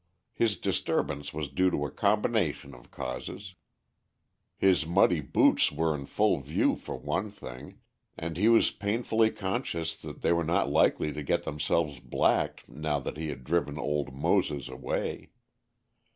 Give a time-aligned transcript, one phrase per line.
[0.33, 3.53] His disturbance was due to a combination of causes.
[4.57, 7.77] His muddy boots were in full view for one thing,
[8.17, 12.97] and he was painfully conscious that they were not likely to get themselves blacked now
[12.99, 15.29] that he had driven old Moses away.